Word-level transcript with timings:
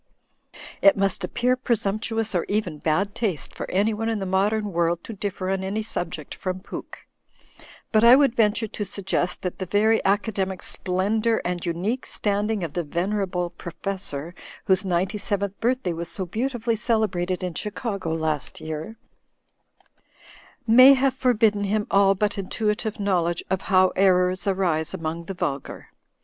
'i 0.01 0.57
"It 0.87 0.97
must 0.97 1.23
appear 1.23 1.55
presumptuous 1.55 2.33
or 2.33 2.43
even 2.49 2.79
bad 2.79 3.13
taste 3.13 3.53
::a 3.53 3.55
for 3.55 3.69
anyone 3.69 4.09
in 4.09 4.17
the 4.17 4.25
modern 4.25 4.73
world 4.73 5.03
to 5.03 5.13
differ 5.13 5.51
on 5.51 5.63
any 5.63 5.83
sub 5.83 6.07
*4 6.07 6.09
ject 6.13 6.33
from 6.33 6.59
Pooke; 6.59 7.05
but 7.91 8.03
I 8.03 8.15
would 8.15 8.33
venture 8.35 8.67
to 8.67 8.83
suggest 8.83 9.43
that 9.43 9.53
^ 9.55 9.57
the 9.59 9.67
very 9.67 10.03
academic 10.03 10.63
splendour 10.63 11.39
and 11.45 11.63
unique 11.63 12.07
standing 12.07 12.63
of 12.63 12.73
% 12.73 12.73
the 12.73 12.83
venerable 12.83 13.51
professor 13.51 14.33
(whose 14.65 14.83
ninety 14.83 15.19
seventh 15.19 15.59
birth 15.59 15.81
i 15.85 15.91
day 15.91 15.93
was 15.93 16.09
so 16.09 16.25
beautifully 16.25 16.75
celebrated 16.75 17.43
in 17.43 17.53
Chicago 17.53 18.11
last 18.11 18.59
year), 18.59 18.97
'a 19.85 19.85
may 20.71 20.93
have 20.95 21.13
forbidden 21.13 21.65
him 21.65 21.85
all 21.91 22.15
but 22.15 22.39
intuitive 22.39 22.99
knowledge 22.99 23.43
of 23.51 23.59
t 23.59 23.65
how 23.65 23.89
errors 23.95 24.47
arise 24.47 24.95
among 24.95 25.25
the 25.25 25.35
vulgar. 25.35 25.89